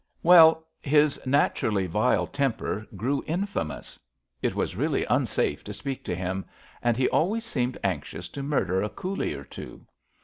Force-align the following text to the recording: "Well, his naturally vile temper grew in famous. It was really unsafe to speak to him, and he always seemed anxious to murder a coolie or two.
"Well, 0.23 0.65
his 0.81 1.21
naturally 1.27 1.85
vile 1.85 2.25
temper 2.25 2.87
grew 2.95 3.21
in 3.27 3.45
famous. 3.45 3.99
It 4.41 4.55
was 4.55 4.75
really 4.75 5.05
unsafe 5.05 5.63
to 5.65 5.75
speak 5.75 6.03
to 6.05 6.15
him, 6.15 6.43
and 6.81 6.97
he 6.97 7.07
always 7.09 7.45
seemed 7.45 7.77
anxious 7.83 8.27
to 8.29 8.41
murder 8.41 8.81
a 8.81 8.89
coolie 8.89 9.35
or 9.35 9.43
two. 9.43 9.85